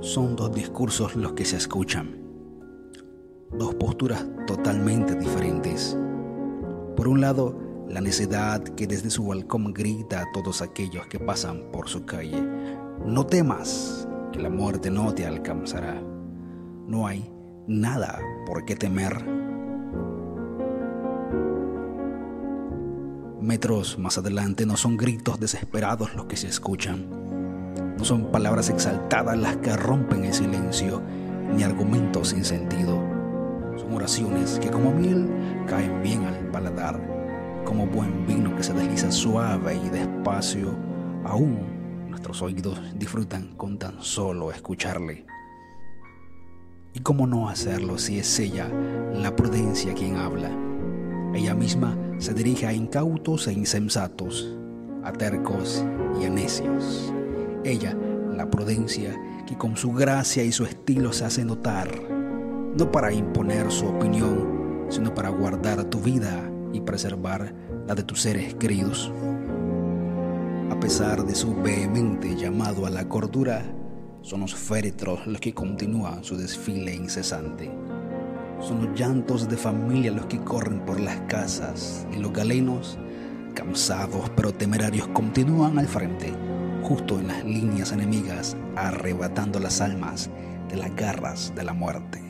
[0.00, 2.16] son dos discursos los que se escuchan,
[3.52, 5.96] dos posturas totalmente diferentes.
[6.96, 7.58] Por un lado,
[7.88, 12.42] la necedad que desde su balcón grita a todos aquellos que pasan por su calle,
[13.04, 16.00] no temas, que la muerte no te alcanzará.
[16.86, 17.30] No hay
[17.66, 19.24] nada por qué temer.
[23.40, 27.08] Metros más adelante no son gritos desesperados los que se escuchan,
[28.00, 31.02] no son palabras exaltadas las que rompen el silencio,
[31.54, 32.94] ni argumentos sin sentido.
[33.76, 35.28] Son oraciones que como miel
[35.66, 36.98] caen bien al paladar,
[37.66, 40.74] como buen vino que se desliza suave y despacio,
[41.26, 41.58] aún
[42.08, 45.26] nuestros oídos disfrutan con tan solo escucharle.
[46.94, 48.66] ¿Y cómo no hacerlo si es ella,
[49.12, 50.50] la prudencia, quien habla?
[51.34, 54.56] Ella misma se dirige a incautos e insensatos,
[55.04, 55.84] a tercos
[56.18, 57.12] y a necios.
[57.64, 57.94] Ella,
[58.34, 59.14] la prudencia,
[59.46, 61.90] que con su gracia y su estilo se hace notar,
[62.76, 67.54] no para imponer su opinión, sino para guardar tu vida y preservar
[67.86, 69.12] la de tus seres queridos.
[70.70, 73.62] A pesar de su vehemente llamado a la cordura,
[74.22, 77.70] son los féretros los que continúan su desfile incesante.
[78.60, 82.98] Son los llantos de familia los que corren por las casas y los galenos,
[83.54, 86.32] cansados pero temerarios, continúan al frente,
[86.82, 90.30] justo en las líneas enemigas, arrebatando las almas
[90.68, 92.20] de las garras de la muerte.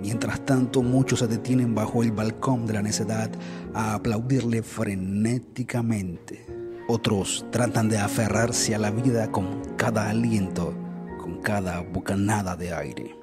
[0.00, 3.30] Mientras tanto, muchos se detienen bajo el balcón de la necedad
[3.74, 6.46] a aplaudirle frenéticamente.
[6.88, 10.74] Otros tratan de aferrarse a la vida con cada aliento,
[11.18, 13.16] con cada bocanada de aire.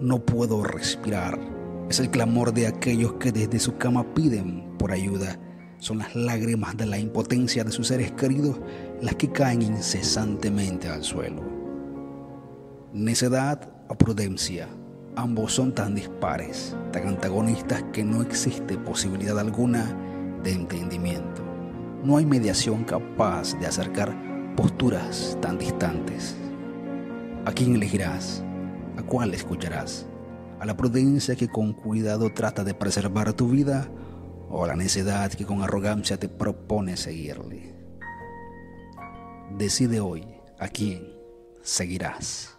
[0.00, 1.38] No puedo respirar.
[1.88, 5.38] Es el clamor de aquellos que desde su cama piden por ayuda.
[5.78, 8.58] Son las lágrimas de la impotencia de sus seres queridos
[9.00, 11.42] las que caen incesantemente al suelo.
[12.92, 14.68] Necedad o prudencia,
[15.16, 19.94] ambos son tan dispares, tan antagonistas que no existe posibilidad alguna
[20.42, 21.42] de entendimiento.
[22.02, 24.16] No hay mediación capaz de acercar
[24.56, 26.36] posturas tan distantes.
[27.44, 28.42] ¿A quién elegirás?
[28.96, 30.06] ¿A cuál escucharás?
[30.58, 33.88] ¿A la prudencia que con cuidado trata de preservar tu vida
[34.48, 37.74] o la necedad que con arrogancia te propone seguirle?
[39.56, 40.26] Decide hoy
[40.58, 41.12] a quién
[41.62, 42.56] seguirás.